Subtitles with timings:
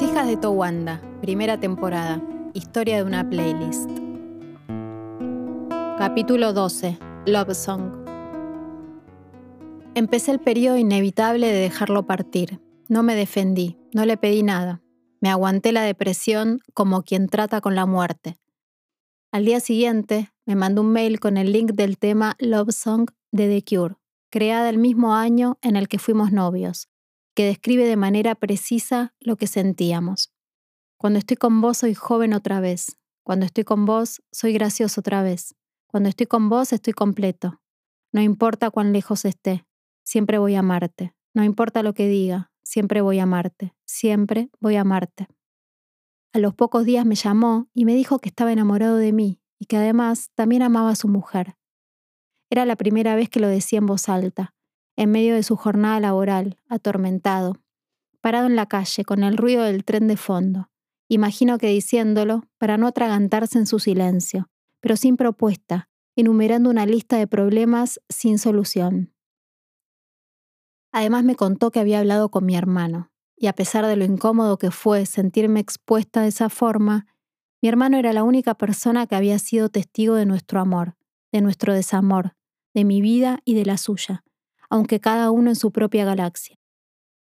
[0.00, 2.22] Hijas de Towanda, primera temporada.
[2.54, 3.90] Historia de una playlist.
[5.98, 6.96] Capítulo 12.
[7.26, 7.90] Love Song.
[9.96, 12.60] Empecé el periodo inevitable de dejarlo partir.
[12.88, 14.82] No me defendí, no le pedí nada.
[15.20, 18.38] Me aguanté la depresión como quien trata con la muerte.
[19.32, 23.48] Al día siguiente, me mandó un mail con el link del tema Love Song de
[23.48, 23.96] The Cure,
[24.30, 26.88] creada el mismo año en el que fuimos novios,
[27.38, 30.34] que describe de manera precisa lo que sentíamos.
[30.96, 32.98] Cuando estoy con vos soy joven otra vez.
[33.22, 35.54] Cuando estoy con vos soy gracioso otra vez.
[35.86, 37.60] Cuando estoy con vos estoy completo.
[38.10, 39.64] No importa cuán lejos esté,
[40.02, 41.14] siempre voy a amarte.
[41.32, 43.72] No importa lo que diga, siempre voy a amarte.
[43.86, 45.28] Siempre voy a amarte.
[46.32, 49.66] A los pocos días me llamó y me dijo que estaba enamorado de mí y
[49.66, 51.54] que además también amaba a su mujer.
[52.50, 54.56] Era la primera vez que lo decía en voz alta,
[54.98, 57.56] en medio de su jornada laboral, atormentado,
[58.20, 60.70] parado en la calle con el ruido del tren de fondo.
[61.06, 67.16] Imagino que diciéndolo para no atragantarse en su silencio, pero sin propuesta, enumerando una lista
[67.16, 69.14] de problemas sin solución.
[70.90, 74.58] Además me contó que había hablado con mi hermano, y a pesar de lo incómodo
[74.58, 77.06] que fue sentirme expuesta de esa forma,
[77.62, 80.96] mi hermano era la única persona que había sido testigo de nuestro amor,
[81.30, 82.34] de nuestro desamor,
[82.74, 84.24] de mi vida y de la suya,
[84.70, 86.56] aunque cada uno en su propia galaxia.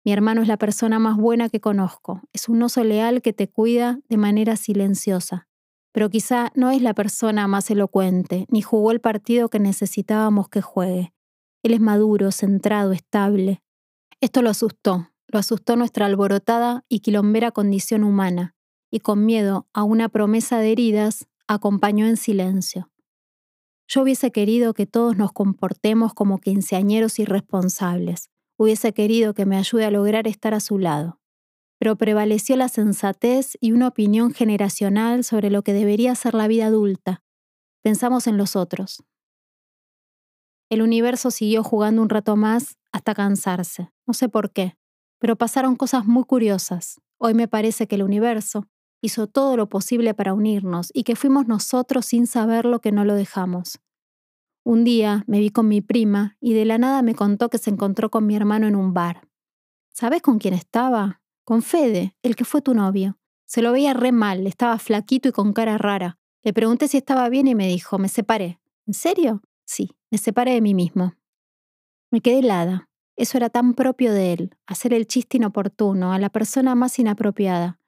[0.04, 3.50] Mi hermano es la persona más buena que conozco, es un oso leal que te
[3.50, 5.48] cuida de manera silenciosa,
[5.92, 10.62] pero quizá no es la persona más elocuente, ni jugó el partido que necesitábamos que
[10.62, 11.14] juegue.
[11.64, 13.62] Él es maduro, centrado, estable.
[14.22, 18.56] Esto lo asustó, lo asustó nuestra alborotada y quilombera condición humana,
[18.90, 22.90] y con miedo a una promesa de heridas, acompañó en silencio.
[23.90, 28.30] Yo hubiese querido que todos nos comportemos como quinceañeros irresponsables.
[28.58, 31.22] Hubiese querido que me ayude a lograr estar a su lado.
[31.80, 36.66] Pero prevaleció la sensatez y una opinión generacional sobre lo que debería ser la vida
[36.66, 37.24] adulta.
[37.82, 39.04] Pensamos en los otros.
[40.70, 43.90] El universo siguió jugando un rato más hasta cansarse.
[44.06, 44.76] No sé por qué,
[45.18, 47.00] pero pasaron cosas muy curiosas.
[47.20, 48.68] Hoy me parece que el universo,
[49.02, 53.06] hizo todo lo posible para unirnos y que fuimos nosotros sin saber lo que no
[53.06, 53.80] lo dejamos.
[54.70, 57.70] Un día me vi con mi prima y de la nada me contó que se
[57.70, 59.26] encontró con mi hermano en un bar.
[59.94, 61.22] ¿Sabes con quién estaba?
[61.46, 63.18] Con Fede, el que fue tu novio.
[63.46, 66.20] Se lo veía re mal, estaba flaquito y con cara rara.
[66.44, 68.60] Le pregunté si estaba bien y me dijo, me separé.
[68.86, 69.42] ¿En serio?
[69.64, 71.14] Sí, me separé de mí mismo.
[72.12, 72.90] Me quedé helada.
[73.16, 77.80] Eso era tan propio de él, hacer el chiste inoportuno a la persona más inapropiada.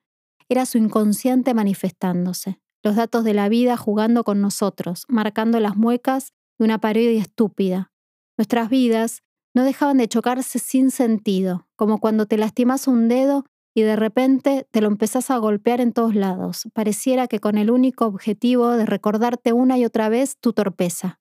[0.48, 6.32] Era su inconsciente manifestándose, los datos de la vida jugando con nosotros, marcando las muecas
[6.60, 7.92] de una parodia estúpida.
[8.38, 9.24] Nuestras vidas
[9.56, 14.68] no dejaban de chocarse sin sentido, como cuando te lastimas un dedo y de repente
[14.70, 16.68] te lo empezás a golpear en todos lados.
[16.74, 21.20] Pareciera que con el único objetivo de recordarte una y otra vez tu torpeza.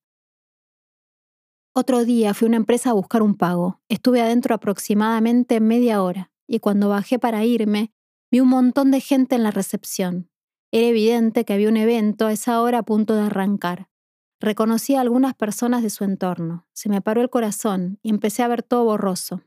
[1.74, 3.80] Otro día fui a una empresa a buscar un pago.
[3.88, 7.92] Estuve adentro aproximadamente media hora y cuando bajé para irme,
[8.30, 10.30] Vi un montón de gente en la recepción.
[10.70, 13.88] Era evidente que había un evento a esa hora a punto de arrancar.
[14.40, 16.66] Reconocí a algunas personas de su entorno.
[16.72, 19.42] Se me paró el corazón y empecé a ver todo borroso.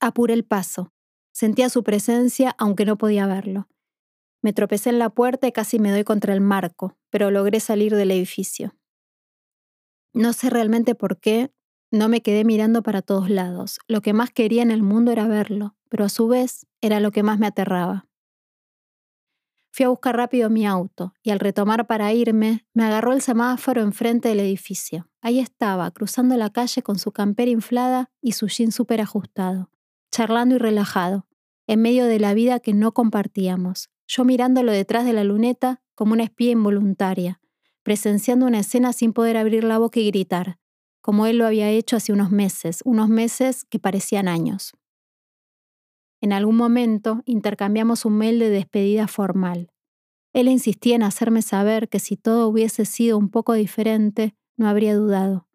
[0.00, 0.92] Apuré el paso.
[1.32, 3.68] Sentía su presencia aunque no podía verlo.
[4.40, 7.94] Me tropecé en la puerta y casi me doy contra el marco, pero logré salir
[7.94, 8.74] del edificio.
[10.12, 11.50] No sé realmente por qué,
[11.90, 13.78] no me quedé mirando para todos lados.
[13.88, 17.10] Lo que más quería en el mundo era verlo, pero a su vez era lo
[17.10, 18.06] que más me aterraba.
[19.76, 23.82] Fui a buscar rápido mi auto y al retomar para irme, me agarró el semáforo
[23.82, 25.08] enfrente del edificio.
[25.20, 29.72] Ahí estaba, cruzando la calle con su campera inflada y su jean súper ajustado,
[30.12, 31.26] charlando y relajado,
[31.66, 36.12] en medio de la vida que no compartíamos, yo mirándolo detrás de la luneta como
[36.12, 37.40] una espía involuntaria,
[37.82, 40.60] presenciando una escena sin poder abrir la boca y gritar,
[41.00, 44.72] como él lo había hecho hace unos meses, unos meses que parecían años.
[46.24, 49.70] En algún momento intercambiamos un mail de despedida formal.
[50.32, 54.96] Él insistía en hacerme saber que si todo hubiese sido un poco diferente, no habría
[54.96, 55.46] dudado.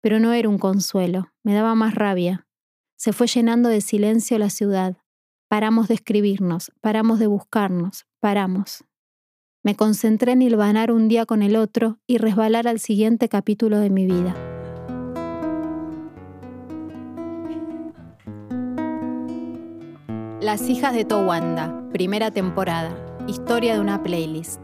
[0.00, 2.46] Pero no era un consuelo, me daba más rabia.
[2.96, 4.96] Se fue llenando de silencio la ciudad.
[5.46, 8.82] Paramos de escribirnos, paramos de buscarnos, paramos.
[9.62, 13.90] Me concentré en hilvanar un día con el otro y resbalar al siguiente capítulo de
[13.90, 14.53] mi vida.
[20.44, 22.94] Las hijas de Towanda, primera temporada.
[23.26, 24.60] Historia de una playlist.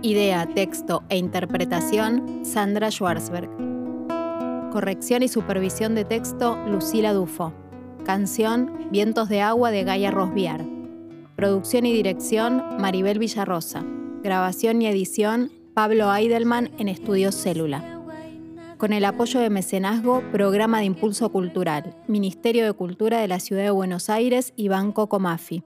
[0.00, 3.50] Idea, texto e interpretación, Sandra Schwarzberg.
[4.72, 7.52] Corrección y supervisión de texto, Lucila Dufo.
[8.06, 10.64] Canción, Vientos de Agua de Gaia Rosbiar.
[11.36, 13.84] Producción y dirección Maribel Villarrosa.
[14.22, 17.91] Grabación y edición Pablo Eidelman en Estudios Célula.
[18.82, 23.62] Con el apoyo de Mecenazgo, Programa de Impulso Cultural, Ministerio de Cultura de la Ciudad
[23.62, 25.62] de Buenos Aires y Banco Comafi.